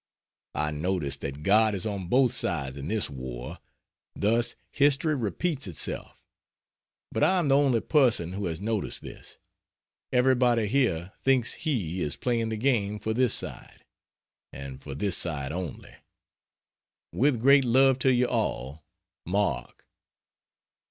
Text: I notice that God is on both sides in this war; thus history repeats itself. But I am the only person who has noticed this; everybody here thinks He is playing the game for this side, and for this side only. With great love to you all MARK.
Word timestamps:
I 0.55 0.71
notice 0.71 1.15
that 1.17 1.43
God 1.43 1.75
is 1.75 1.85
on 1.85 2.07
both 2.07 2.31
sides 2.31 2.75
in 2.75 2.87
this 2.87 3.07
war; 3.07 3.59
thus 4.15 4.55
history 4.71 5.13
repeats 5.13 5.67
itself. 5.67 6.25
But 7.11 7.23
I 7.23 7.37
am 7.37 7.49
the 7.49 7.57
only 7.57 7.81
person 7.81 8.33
who 8.33 8.47
has 8.47 8.59
noticed 8.59 9.01
this; 9.03 9.37
everybody 10.11 10.65
here 10.65 11.11
thinks 11.19 11.53
He 11.53 12.01
is 12.01 12.15
playing 12.15 12.49
the 12.49 12.57
game 12.57 12.97
for 12.97 13.13
this 13.13 13.35
side, 13.35 13.85
and 14.51 14.81
for 14.81 14.95
this 14.95 15.17
side 15.17 15.51
only. 15.51 15.93
With 17.13 17.39
great 17.39 17.63
love 17.63 17.99
to 17.99 18.11
you 18.11 18.25
all 18.25 18.83
MARK. 19.27 19.87